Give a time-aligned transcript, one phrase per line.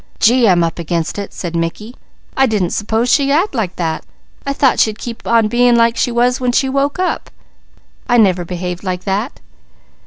[0.19, 1.95] "Gee, I'm up against it," said Mickey.
[2.35, 4.03] "I didn't s'pose she'd act like that!
[4.47, 7.29] I thought she'd keep on being like when she woke up.
[8.09, 9.39] I never behaved like that."